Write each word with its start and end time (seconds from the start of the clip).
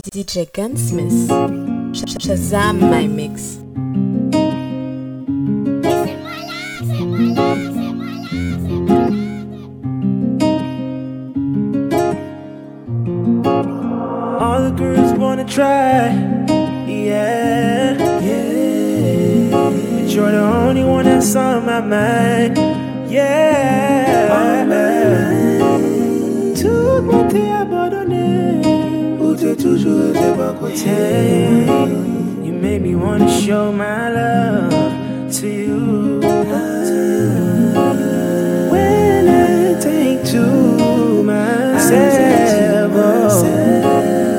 DJ 0.00 0.50
Gunsmith. 0.52 1.28
Sh- 1.94 2.16
Shazam 2.16 2.80
my 2.80 3.06
mix. 3.06 3.58
All 14.40 14.62
the 14.62 14.74
girls 14.74 15.12
wanna 15.18 15.44
try, 15.44 16.08
yeah, 16.88 17.92
yeah. 18.20 19.50
But 19.50 20.08
you're 20.08 20.32
the 20.32 20.40
only 20.40 20.84
one 20.84 21.04
that's 21.04 21.36
on 21.36 21.66
my 21.66 21.82
mind, 21.82 22.56
yeah. 23.10 23.82
Tout 24.28 25.01
toujours 29.62 30.10
été 30.10 30.28
pas 30.36 30.52
côté. 30.58 30.90
You 32.44 32.52
made 32.52 32.82
me 32.82 32.94
wanna 32.96 33.28
show 33.28 33.70
my 33.72 34.10
love 34.10 34.70
to 35.38 35.46
you. 35.46 36.20
When 38.70 39.28
I 39.28 39.74
take 39.80 40.24
to 40.32 41.22
myself, 41.22 42.92
oh, 42.94 43.42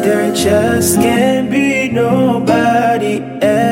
there 0.03 0.31
just 0.33 0.99
can't 0.99 1.49
be 1.49 1.89
nobody 1.89 3.21
else. 3.41 3.63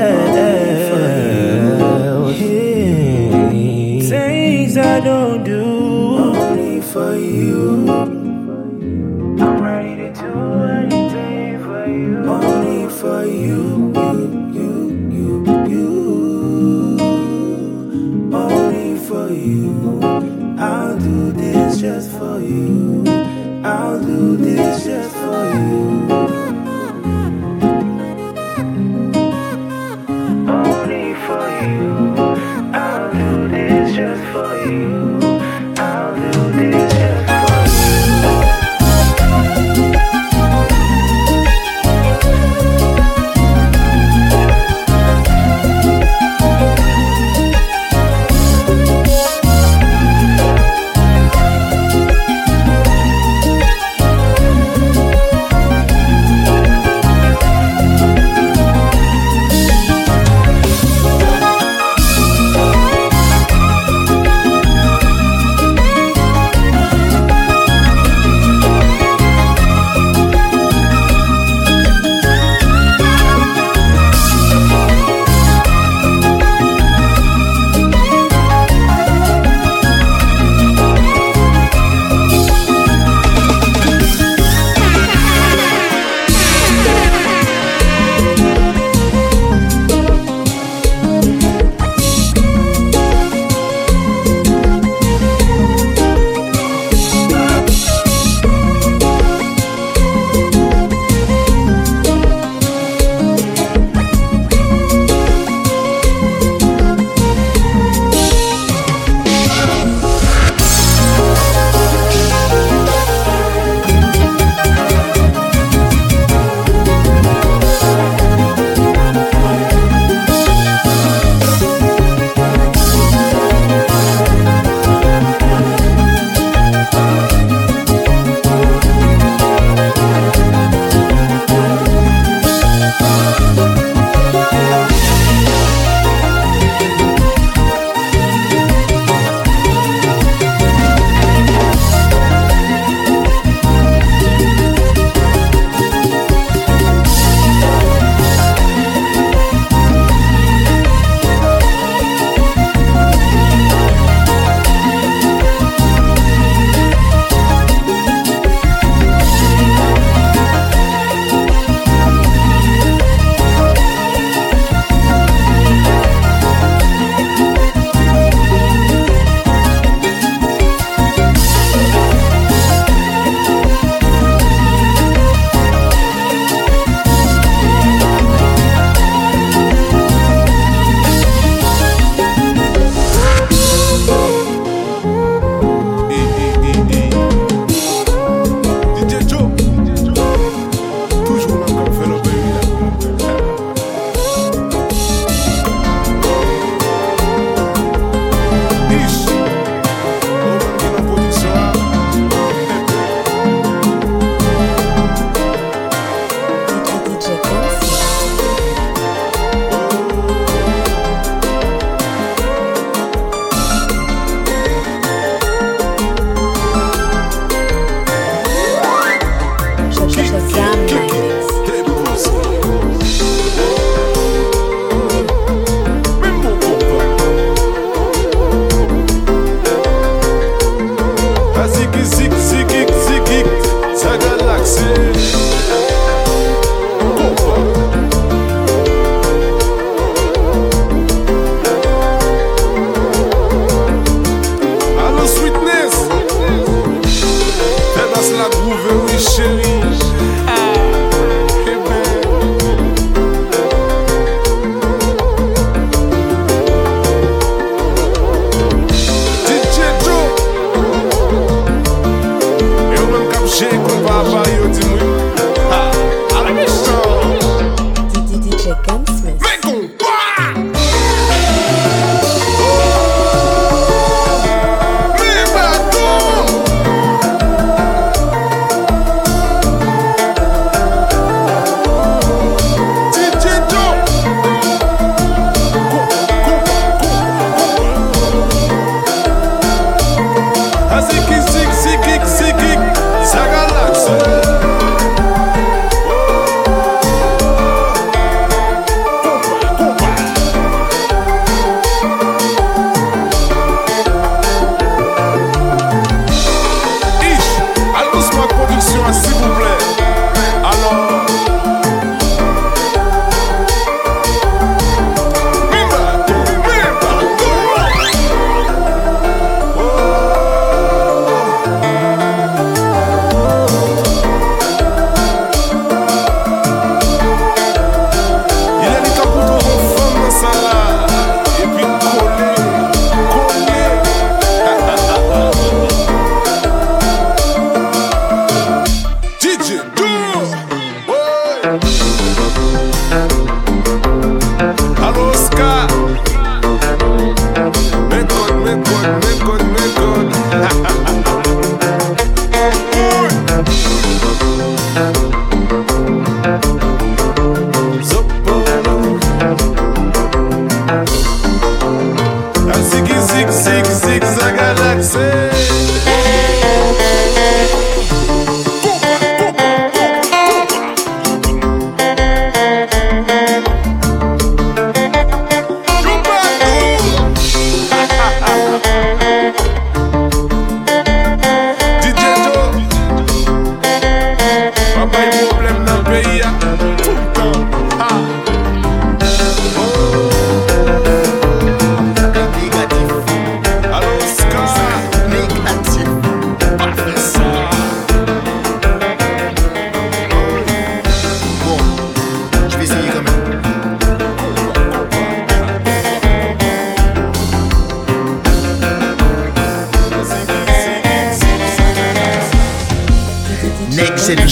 Things 4.09 4.77
I 4.77 4.99
don't 5.01 5.43
do 5.43 5.63
only 5.63 6.81
for 6.81 7.15
you. 7.15 7.30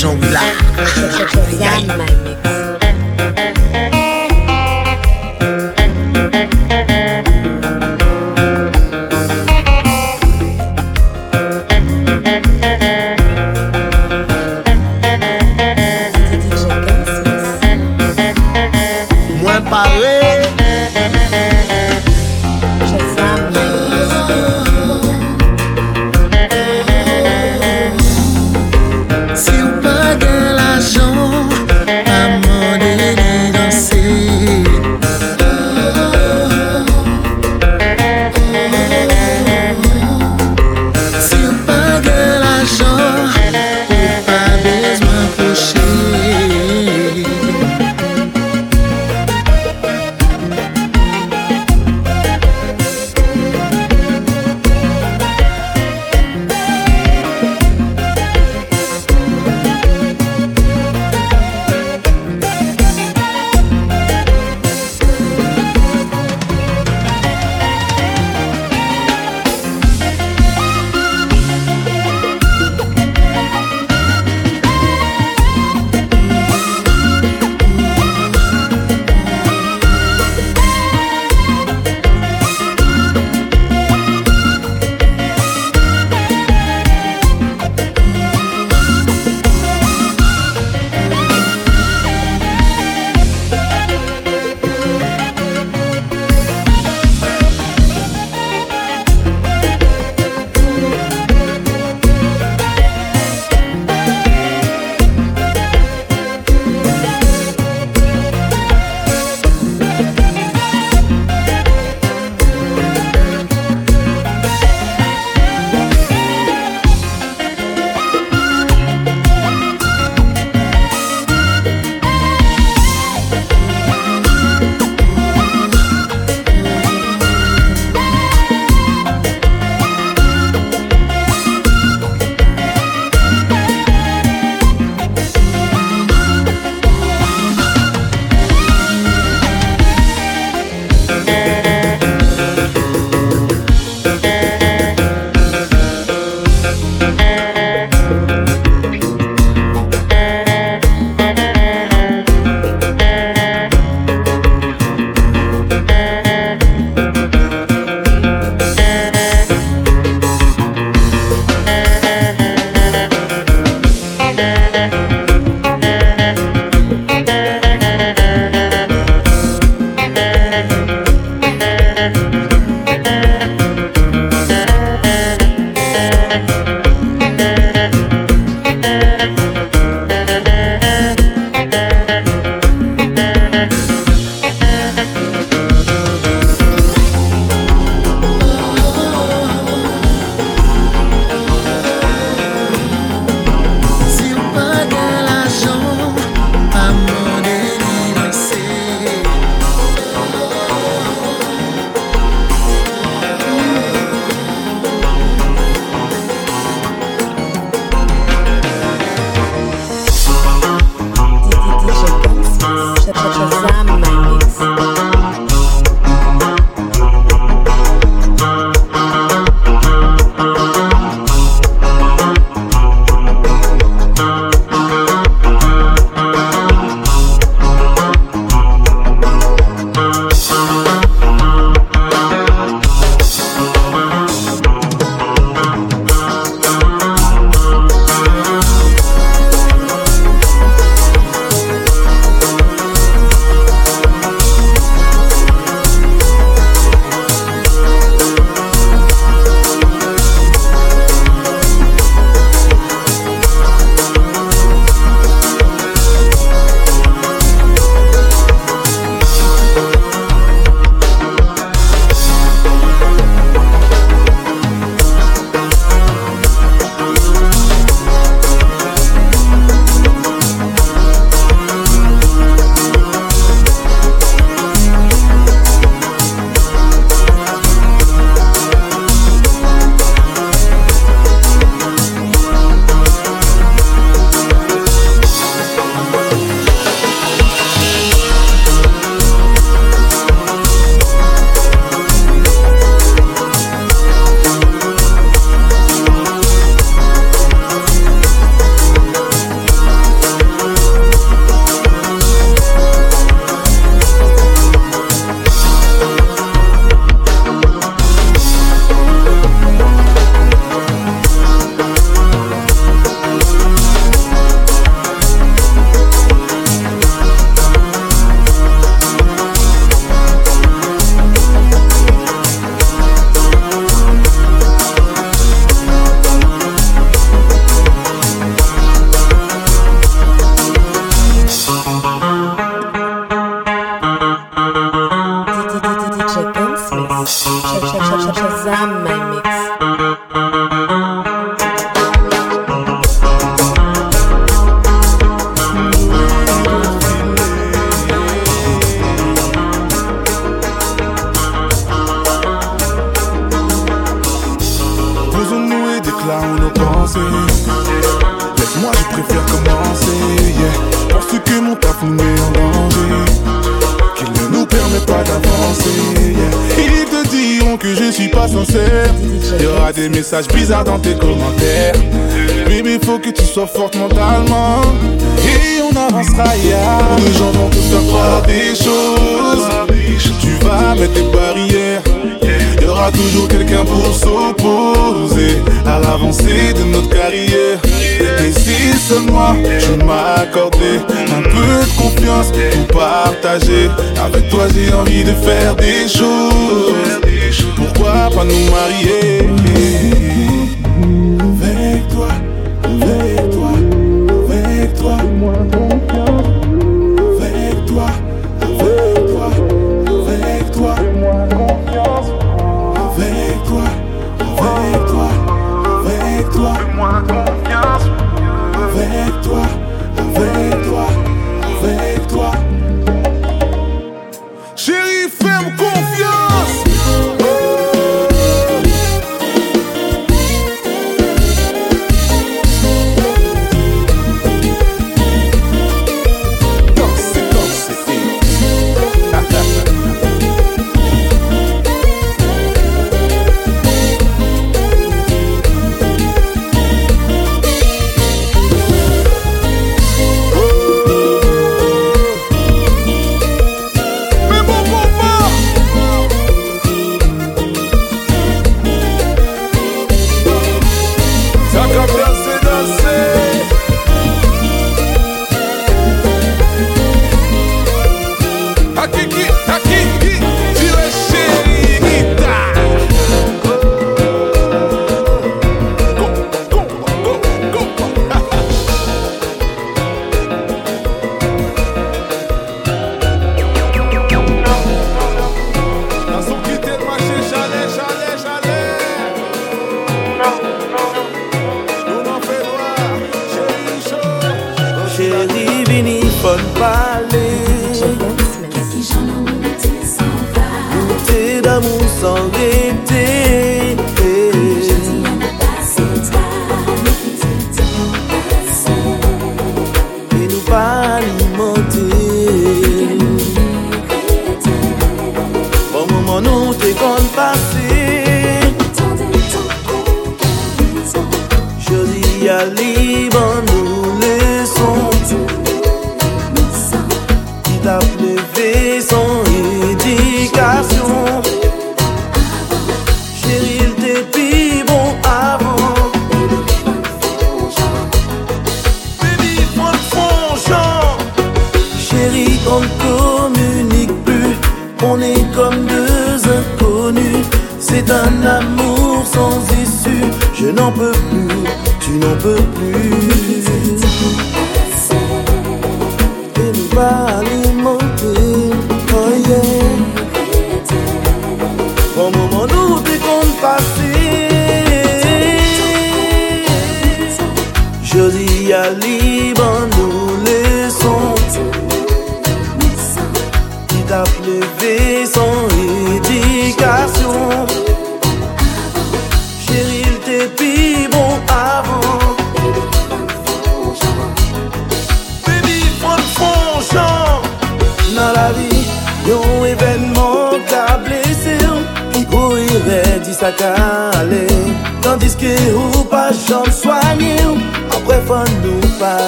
Next, 0.01 0.15
c'est 0.95 2.18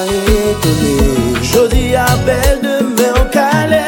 etone 0.07 1.41
Jodi 1.41 1.95
a 1.95 2.07
bel 2.25 2.61
deme 2.63 3.07
an 3.19 3.29
kale 3.35 3.83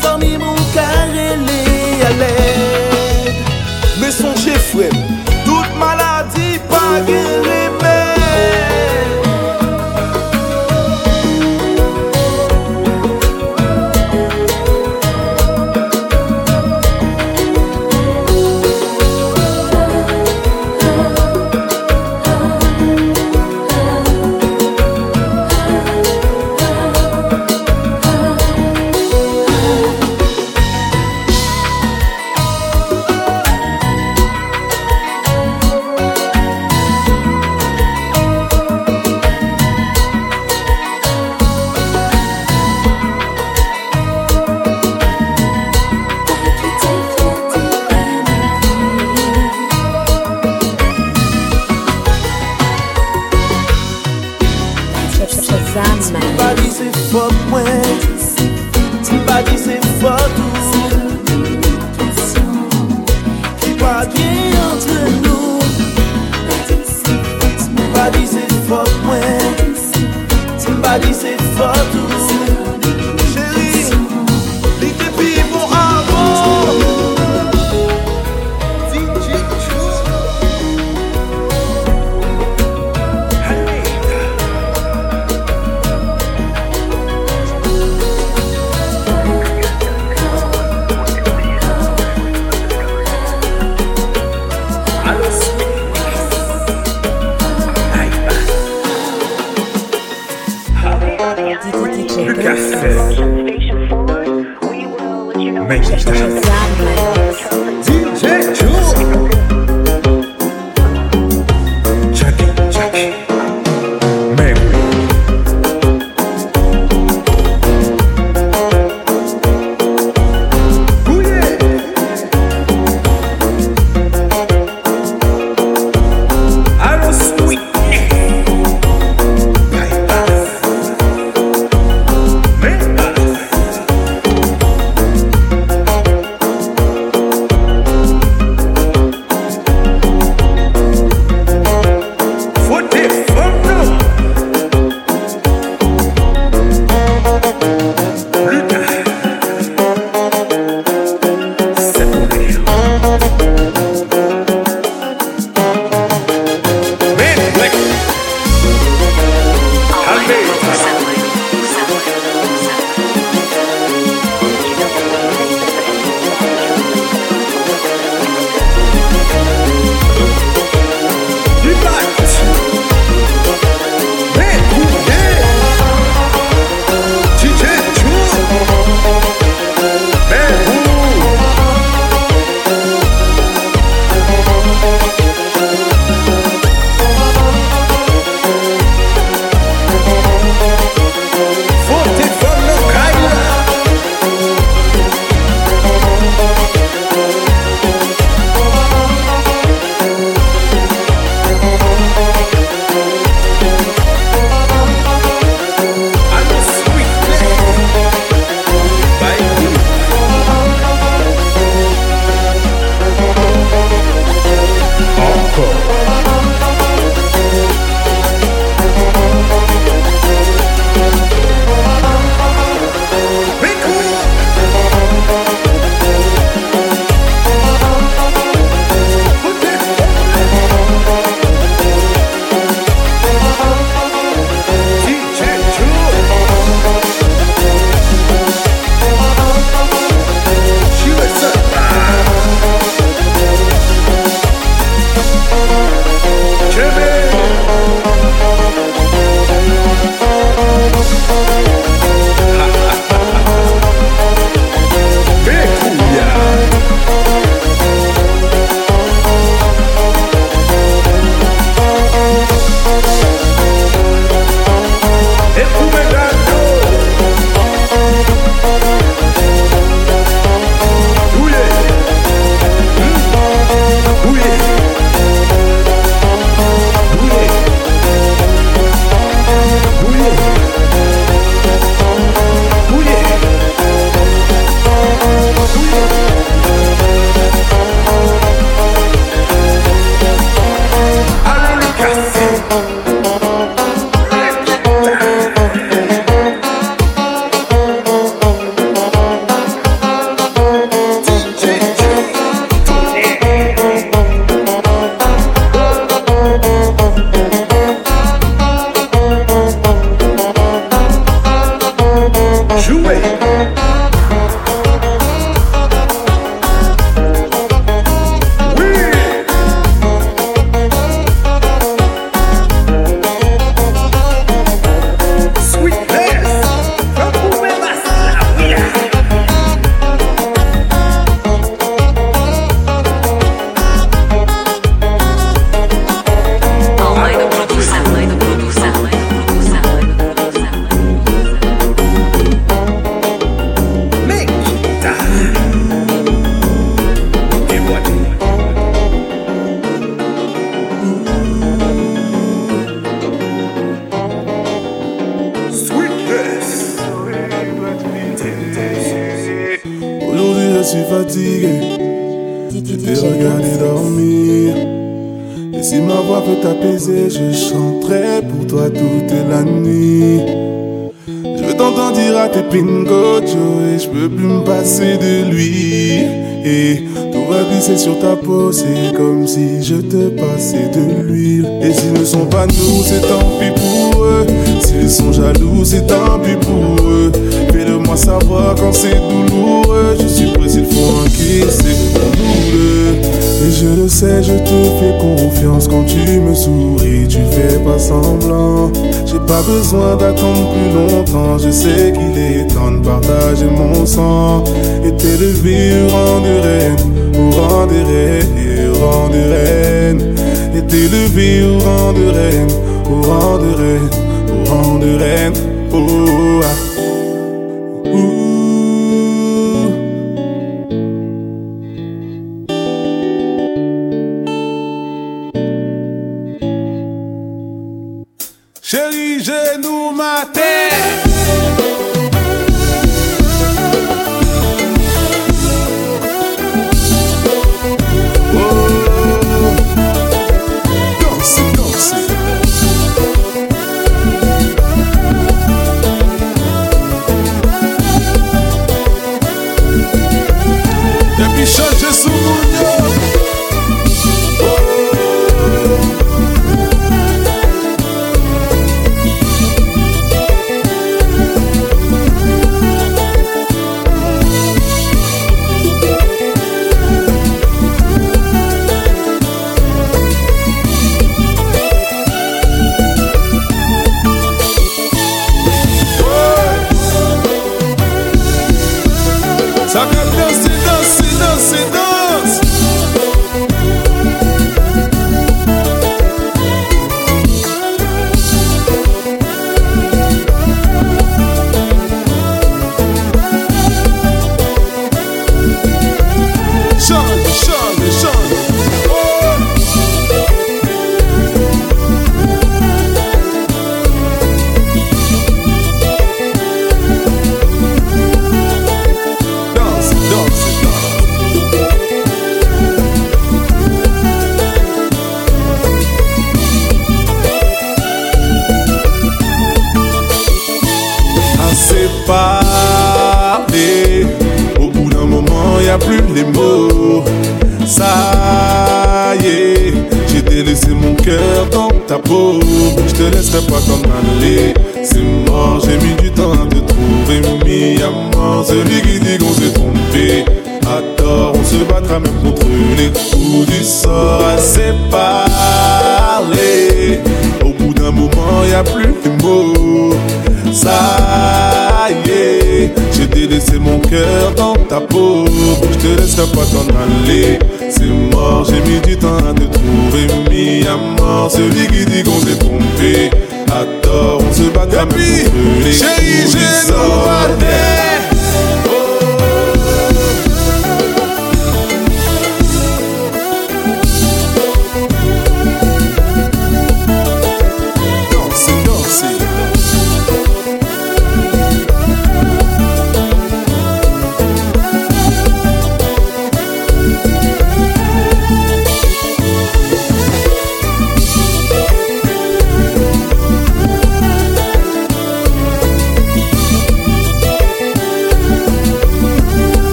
Somi 0.00 0.36
mou 0.38 0.56
karele 0.74 1.60
ale 2.08 2.32
Me 4.00 4.10
sonje 4.10 4.58
fwem 4.70 4.96
Tout 5.44 5.68
maladi 5.78 6.58
pa 6.70 6.84
gen 7.06 7.41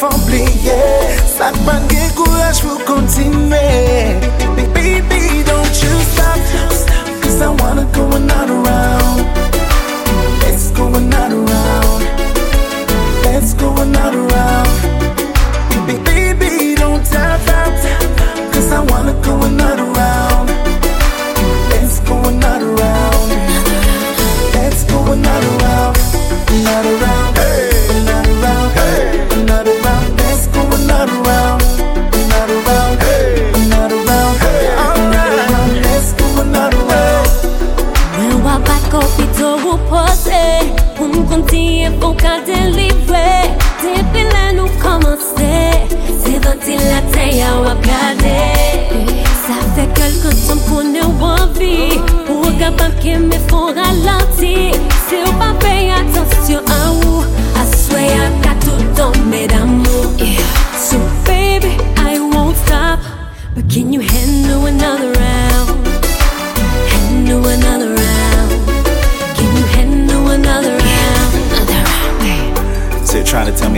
fombliye 0.00 0.78
Sak 1.36 1.56
ban 1.66 1.84
ge 1.92 2.08
kouraj 2.16 2.62
pou 2.64 2.80
kontine 2.88 4.29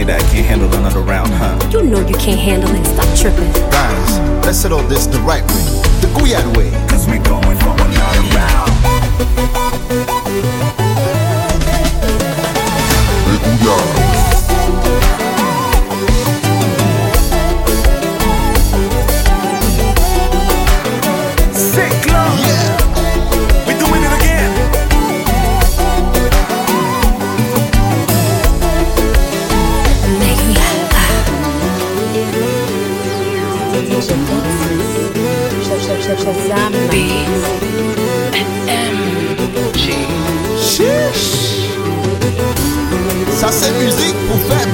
that 0.04 0.20
I 0.22 0.32
can't 0.32 0.46
handle 0.46 0.72
another 0.74 1.00
round, 1.00 1.30
huh? 1.32 1.58
You 1.70 1.82
know 1.82 2.00
you 2.06 2.16
can't 2.16 2.40
handle 2.40 2.70
it. 2.74 2.84
Stop 2.86 3.06
tripping. 3.18 3.52
Guys, 3.70 4.18
let's 4.44 4.58
settle 4.58 4.82
this 4.82 5.06
the 5.06 5.20
right 5.20 5.42
way, 5.42 5.64
the 6.00 6.08
Gouyad 6.14 6.56
way. 6.56 6.70
Cause 6.88 7.06
we 7.06 7.18
going 7.18 7.58
for 7.58 7.74
another 7.74 8.22
round. 8.34 8.72
The 13.28 13.64
Gouyad. 13.64 14.01
Ça 43.30 43.48
c'est 43.50 43.72
musique 43.84 44.14
pour 44.28 44.38
faire 44.42 44.66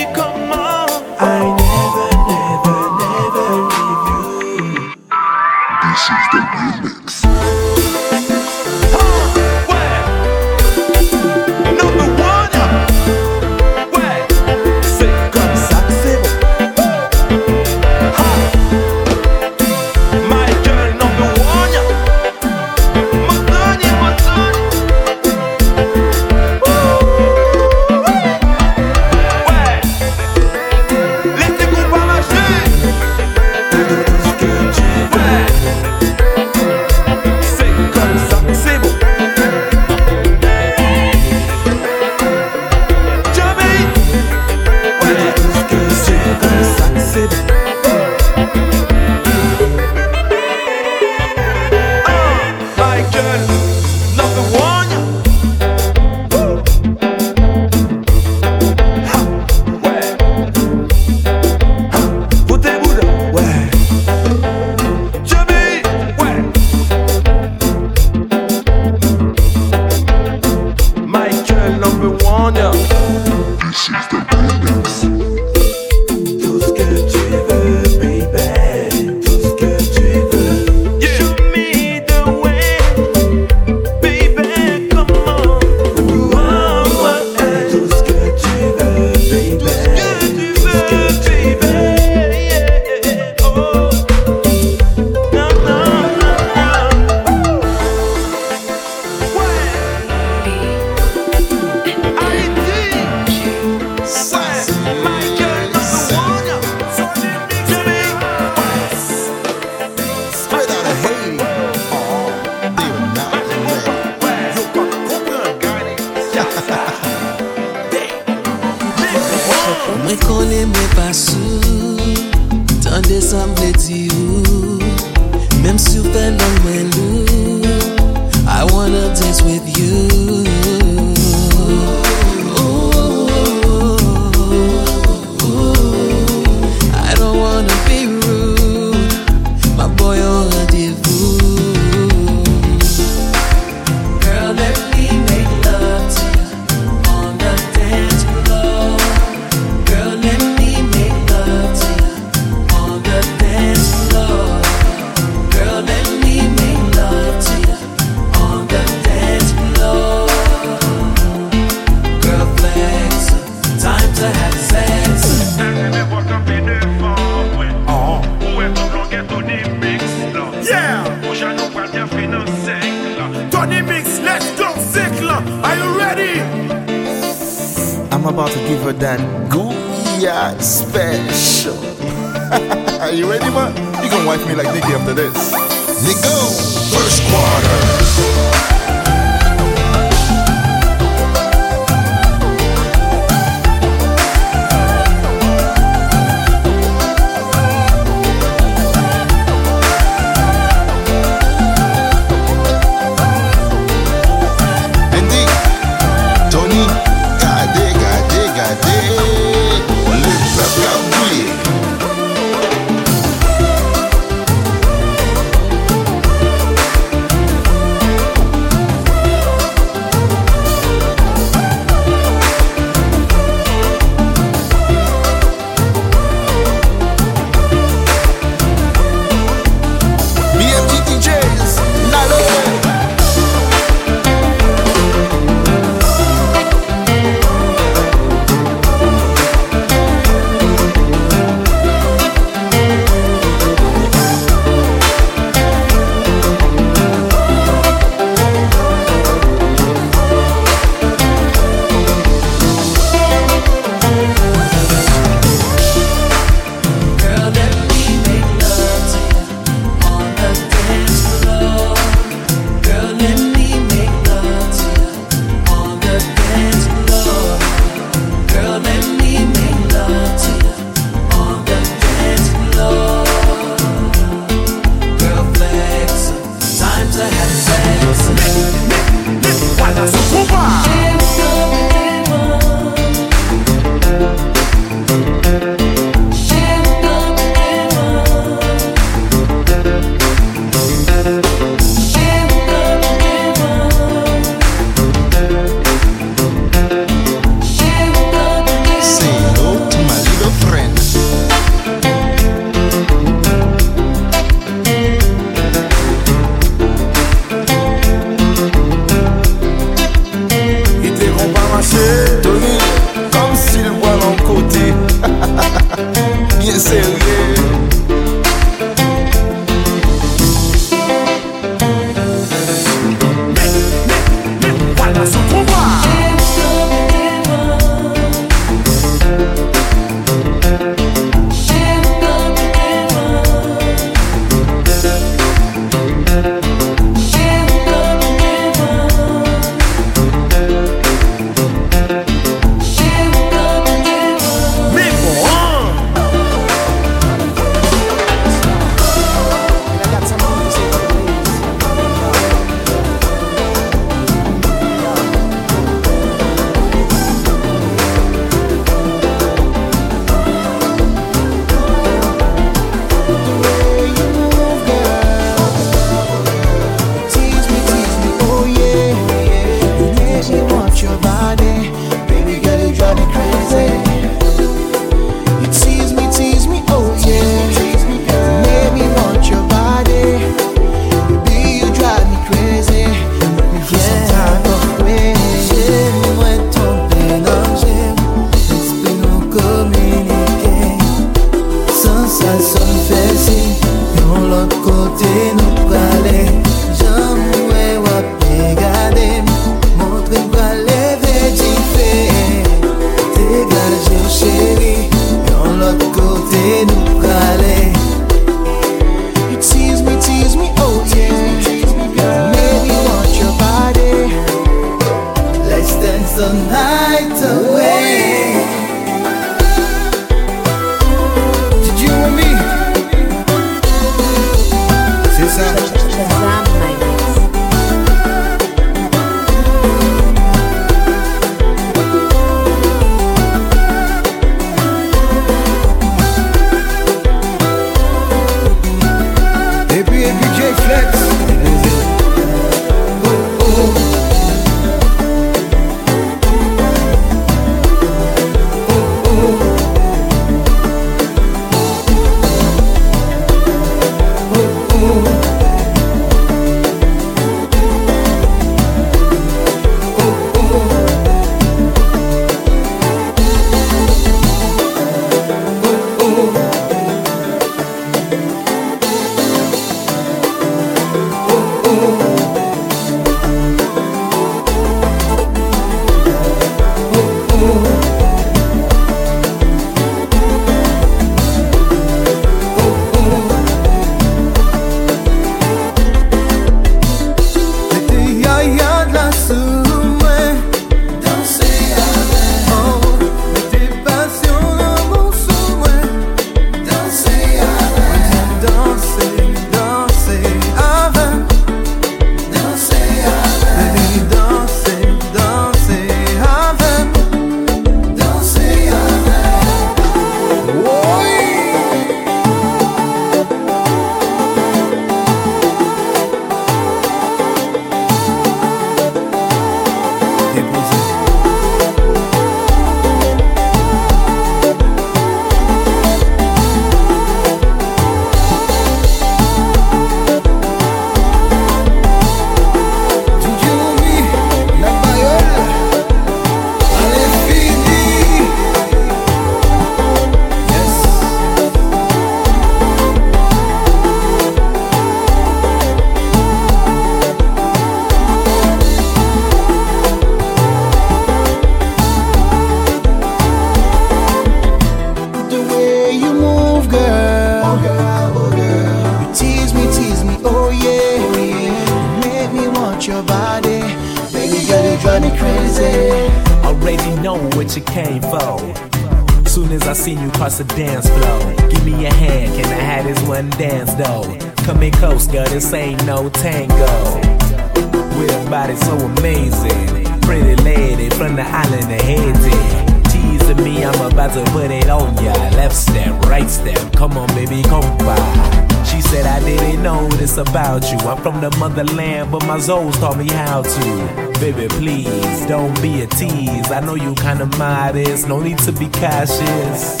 how 597.88 597.98
it 597.98 598.08
is. 598.08 598.26
No 598.26 598.40
need 598.40 598.58
to 598.58 598.72
be 598.72 598.88
cautious. 598.88 600.00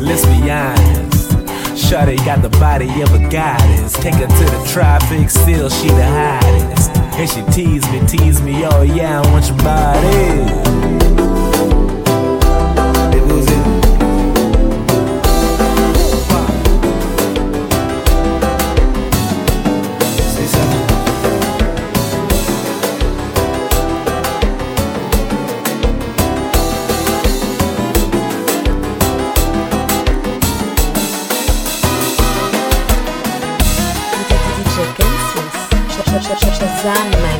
Let's 0.00 0.24
be 0.26 0.50
honest. 0.50 1.30
Shawty 1.74 2.16
got 2.24 2.42
the 2.42 2.50
body 2.60 3.02
of 3.02 3.12
a 3.14 3.28
goddess. 3.28 3.92
Take 3.94 4.14
her 4.14 4.26
to 4.26 4.44
the 4.44 4.70
traffic, 4.72 5.30
still 5.30 5.68
she 5.68 5.88
the 5.88 6.04
hottest. 6.04 6.90
And 6.96 7.30
she 7.30 7.42
tease 7.52 7.88
me, 7.90 8.06
tease 8.06 8.42
me, 8.42 8.64
oh 8.64 8.82
yeah, 8.82 9.20
I 9.20 9.32
want 9.32 9.46
your 9.46 9.58
body. 9.58 10.83
I 36.86 37.08
met. 37.22 37.33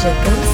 Calle 0.00 0.47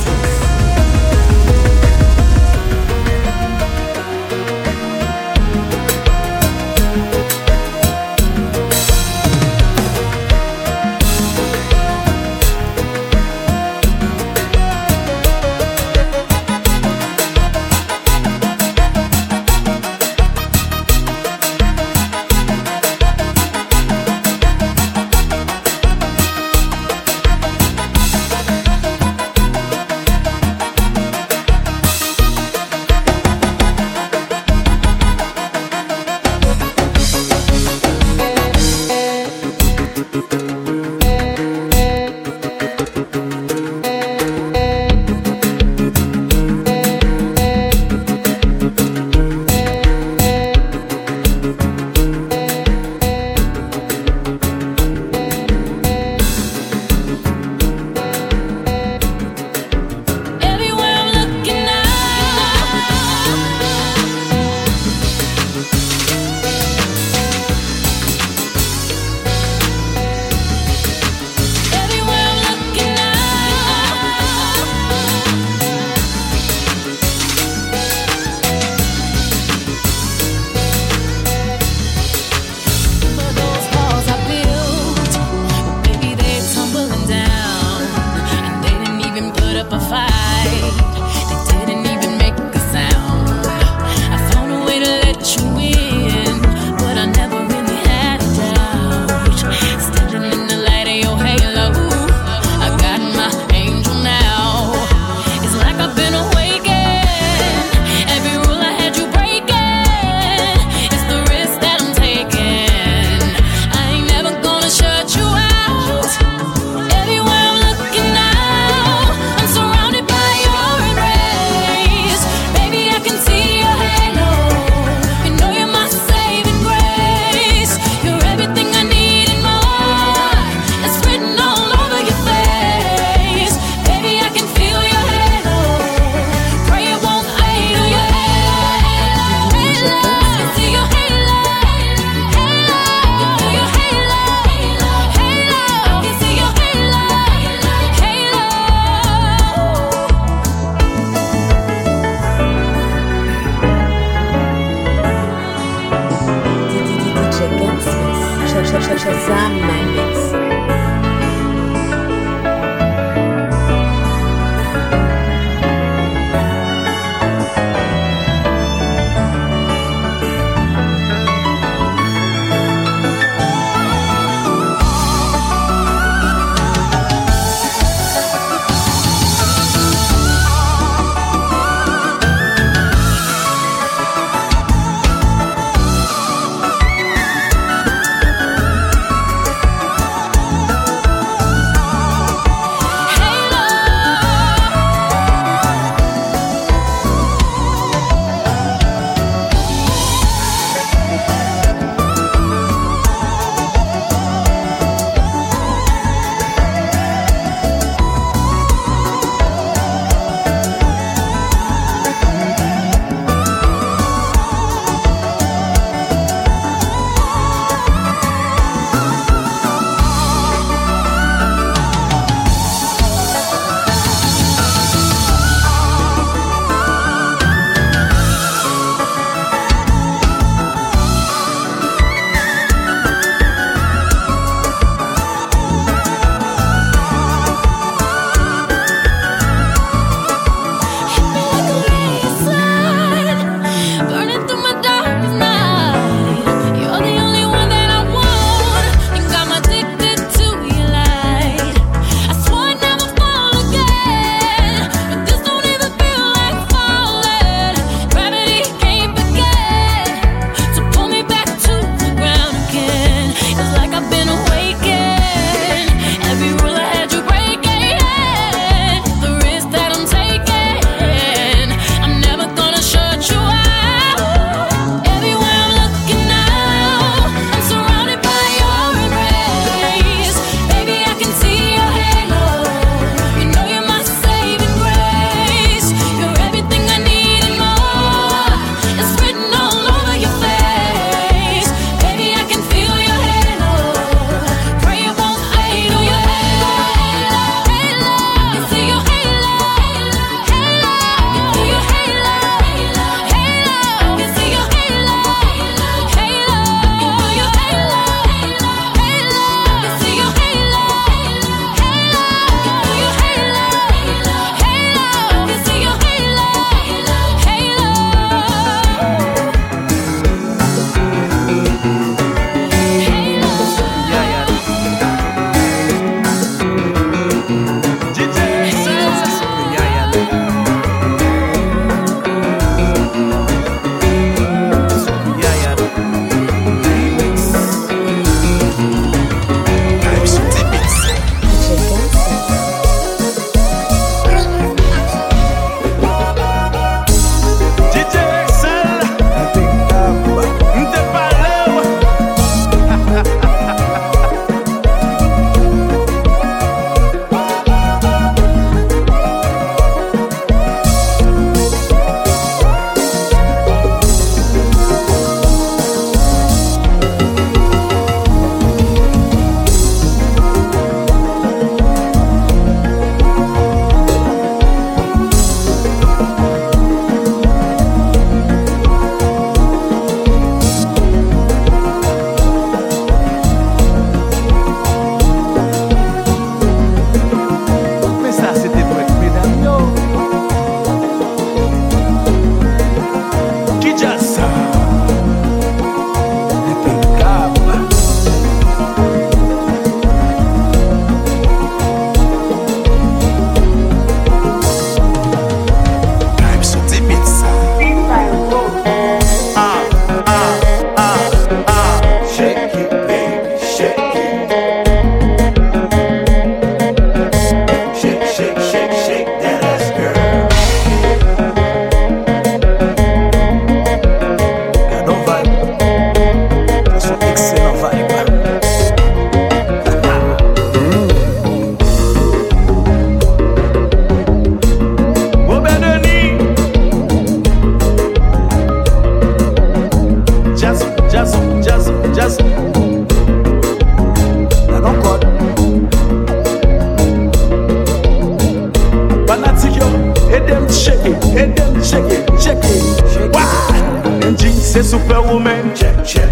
them 450.55 450.71
shake 450.71 451.05
it, 451.05 451.25
and 451.37 451.57
them 451.57 451.83
shake 451.83 452.11
it, 452.11 452.25
shake 452.41 452.59
it. 452.63 453.33
Wow! 453.33 454.21
NG, 454.23 454.53
c'est 454.63 454.85
Superwoman. 454.85 455.75
Check, 455.75 456.05
check. 456.05 456.31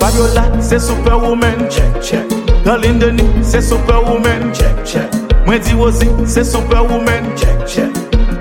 Fabiola, 0.00 0.44
c'est 0.60 0.78
Superwoman. 0.78 1.68
Check, 1.68 2.02
check. 2.02 2.24
Colin 2.64 2.98
Denis, 2.98 3.28
c'est 3.42 3.60
Superwoman. 3.60 4.52
Check, 4.54 4.74
check. 4.84 5.08
Mwen 5.46 5.60
di 5.60 5.74
Wozi, 5.74 6.08
c'est 6.26 6.44
Superwoman. 6.44 7.24
Check, 7.36 7.66
check. 7.66 7.90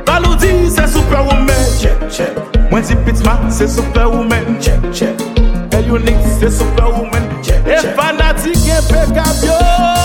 Baloudi, 0.05 0.69
c'est 0.69 0.87
Superwoman. 0.87 1.65
Check, 1.79 2.09
check. 2.09 2.33
Mwen 2.71 2.83
di 2.83 2.95
Pitma, 3.05 3.39
c'est 3.49 3.67
Superwoman. 3.67 4.45
Check, 4.61 4.79
check. 4.93 5.15
El 5.71 5.89
Unique, 5.89 6.15
c'est 6.39 6.51
Superwoman. 6.51 7.23
Check, 7.43 7.61
check. 7.65 7.83
Et 7.83 7.87
fanatique 7.95 8.71
impeccable. 8.71 9.96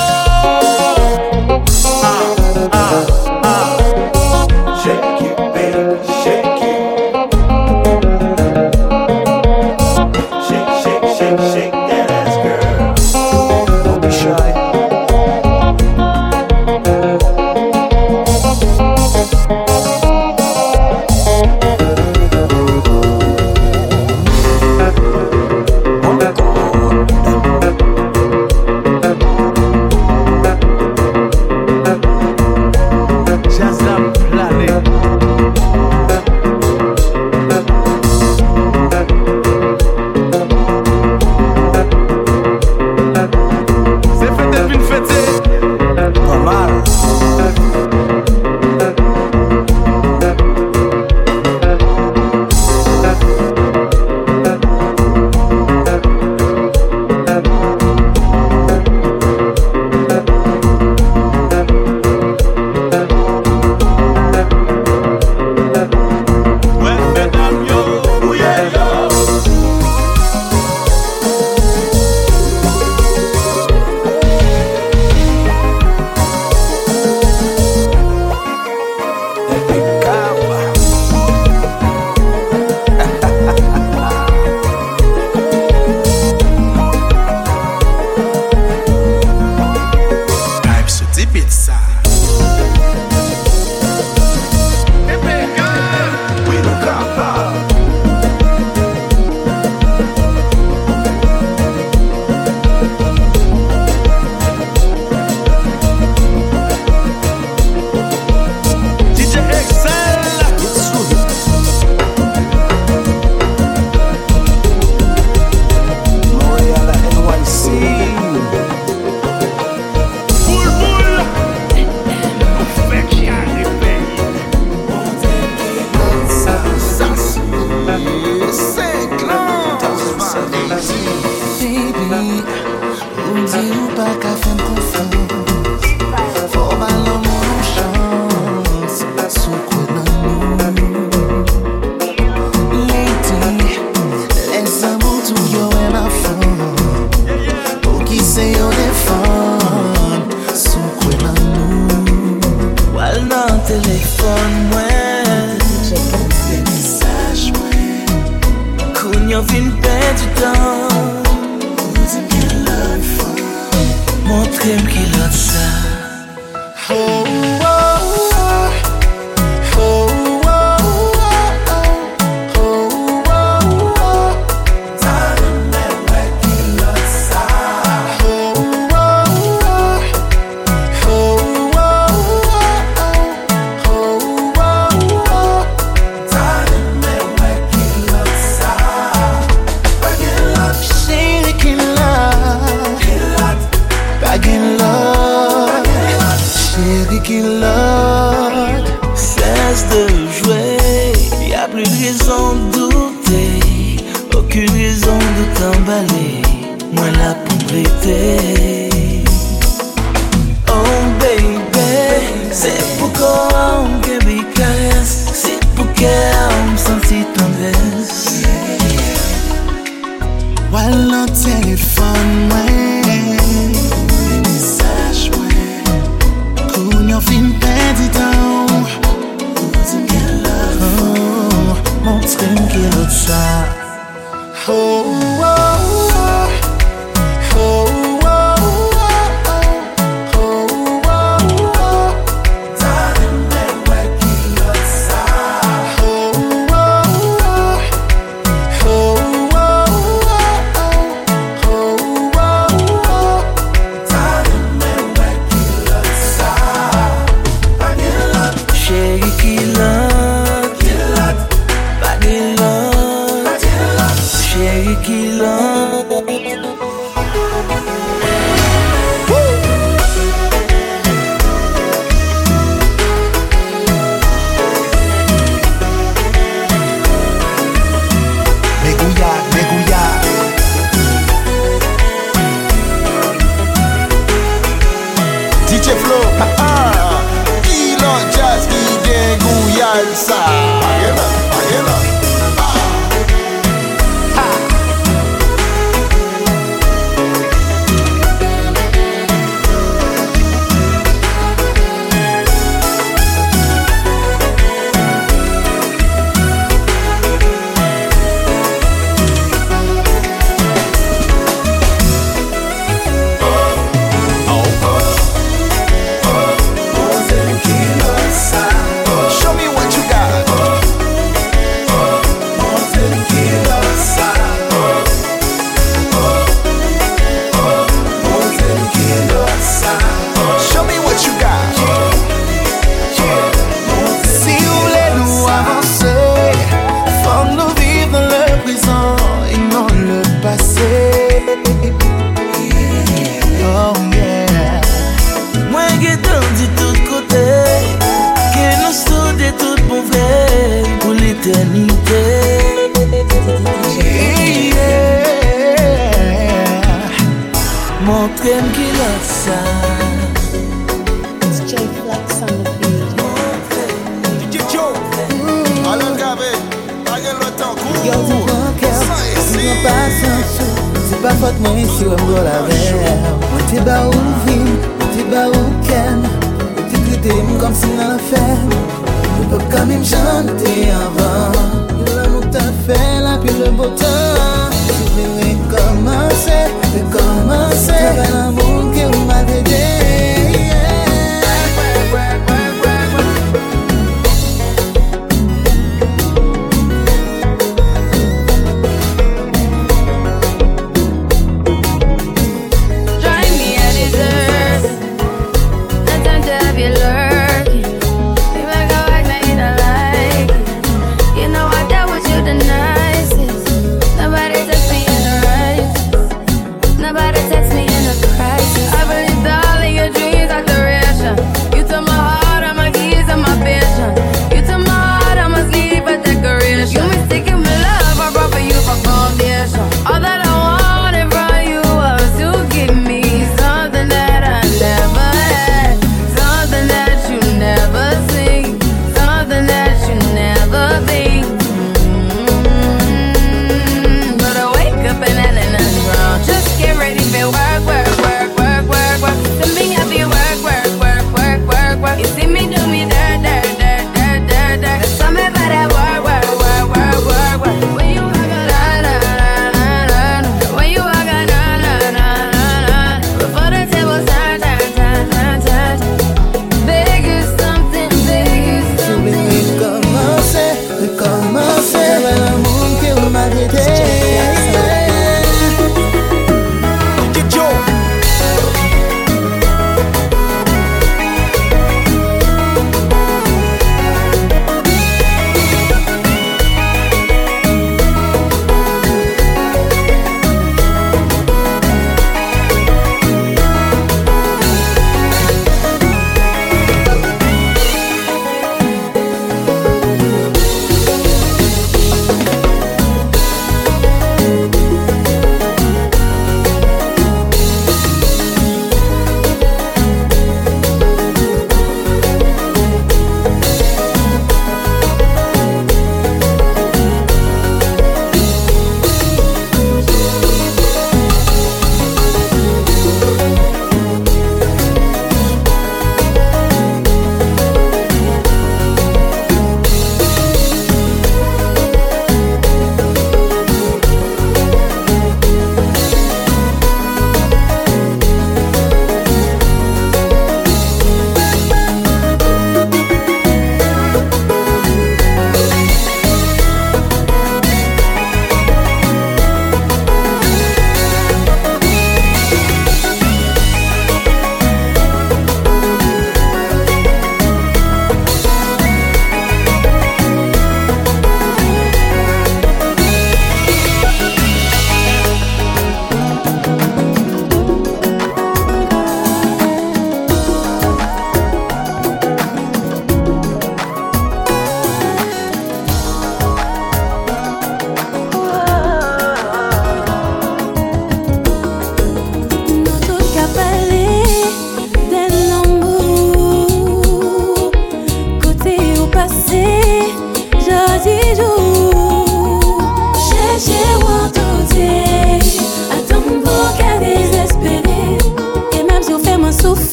Foundation. 429.63 430.12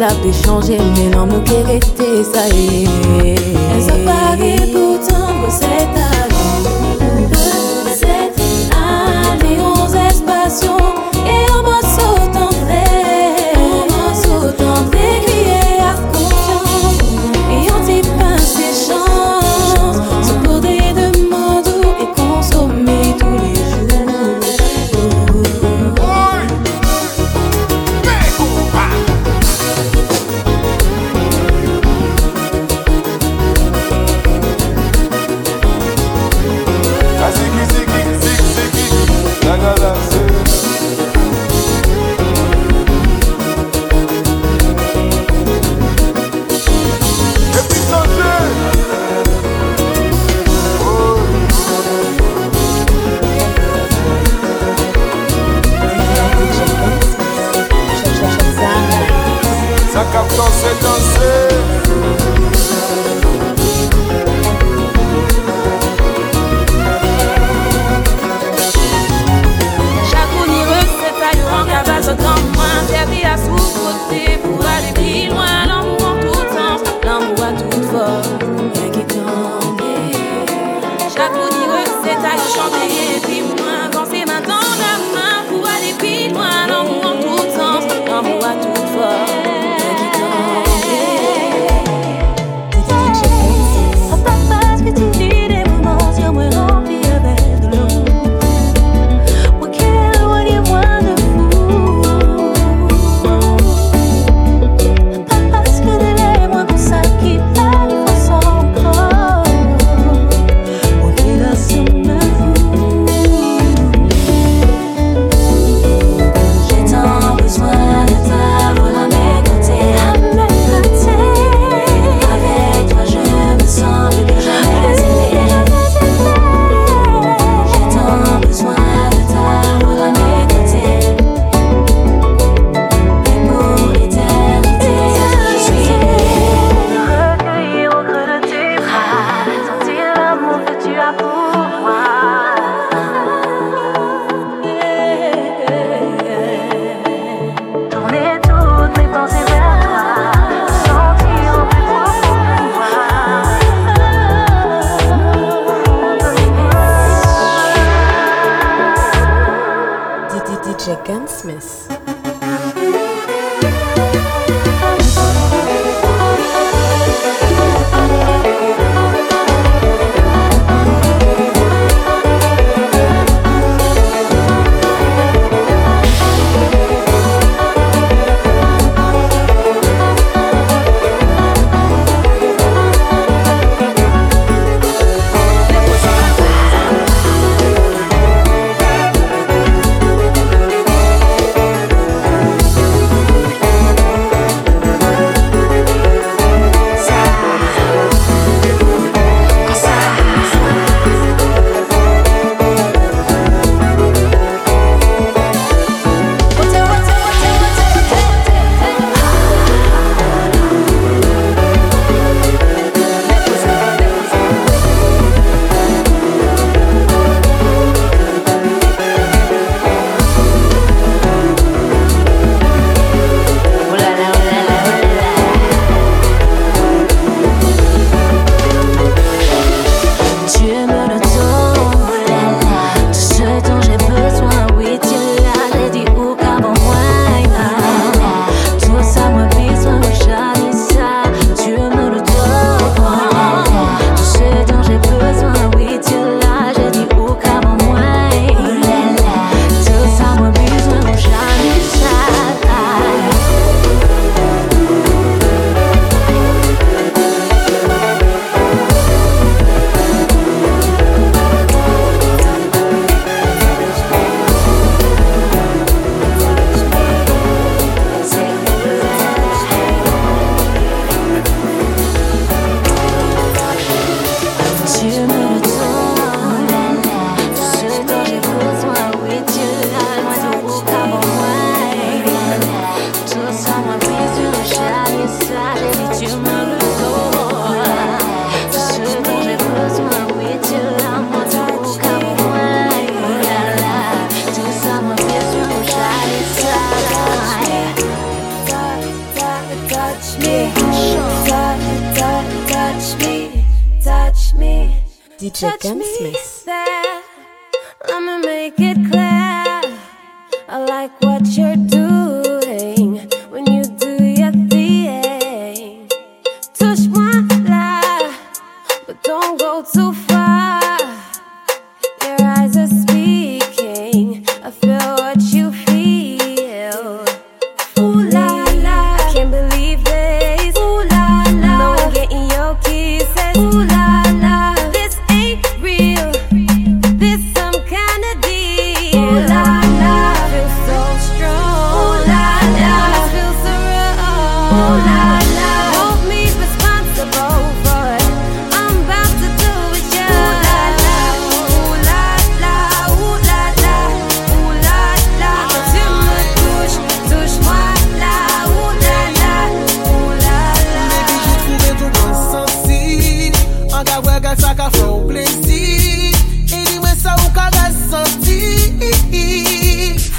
la 0.00 0.08
paix 0.08 0.32
changer, 0.32 0.78
mais 0.96 1.10
l'homme 1.10 1.44
qui 1.44 1.54
est 1.54 1.62
resté, 1.62 2.24
ça 2.24 2.48
y 2.48 2.84
est. 2.84 3.34
Elle 3.74 3.82
se 3.82 3.92
parie 4.02 4.72
pourtant, 4.72 5.26
vous 5.44 5.56
êtes 5.62 5.99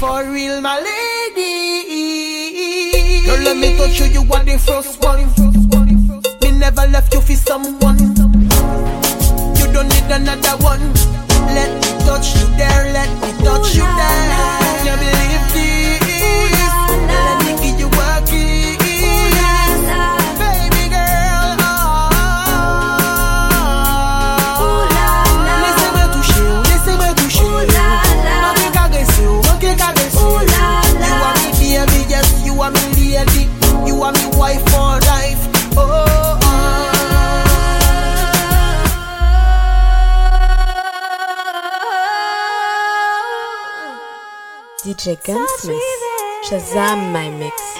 For 0.02 0.24
real, 0.32 0.60
my 0.60 0.80
lady. 0.80 1.62
Girl, 3.24 3.38
let 3.44 3.56
me 3.56 3.76
touch 3.76 4.00
you. 4.00 4.06
You 4.06 4.22
are 4.32 4.42
the 4.42 4.58
first 4.58 5.00
one. 5.00 5.30
Me 6.40 6.50
never 6.58 6.88
left 6.88 7.14
you 7.14 7.20
for 7.20 7.36
someone. 7.36 8.00
You 9.58 9.66
don't 9.72 9.88
need 9.88 10.10
another 10.10 10.56
one. 10.64 10.92
Let 11.54 11.70
me 11.80 11.90
touch 12.04 12.34
you 12.34 12.46
there. 12.56 12.92
Let 12.92 13.10
me 13.22 13.44
touch 13.44 13.76
you 13.76 13.84
there. 13.84 14.61
ג'ק 45.06 45.28
גנסמס, 45.28 45.82
שזם 46.42 46.98
מי 47.12 47.30
מיקס. 47.30 47.71